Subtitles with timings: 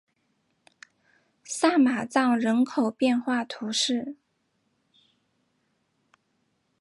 [1.43, 4.15] 萨马藏人口变化图示